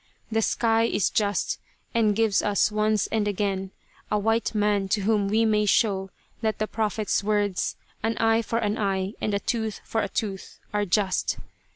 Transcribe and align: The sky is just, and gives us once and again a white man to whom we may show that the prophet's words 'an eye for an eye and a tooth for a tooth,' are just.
The 0.31 0.41
sky 0.41 0.85
is 0.85 1.11
just, 1.11 1.59
and 1.93 2.15
gives 2.15 2.41
us 2.41 2.71
once 2.71 3.05
and 3.11 3.27
again 3.27 3.69
a 4.09 4.17
white 4.17 4.55
man 4.55 4.87
to 4.89 5.01
whom 5.01 5.27
we 5.27 5.45
may 5.45 5.67
show 5.67 6.09
that 6.41 6.57
the 6.57 6.65
prophet's 6.65 7.23
words 7.23 7.75
'an 8.01 8.17
eye 8.17 8.41
for 8.41 8.57
an 8.57 8.79
eye 8.79 9.13
and 9.21 9.35
a 9.35 9.39
tooth 9.39 9.79
for 9.83 10.01
a 10.01 10.09
tooth,' 10.09 10.57
are 10.73 10.85
just. 10.85 11.37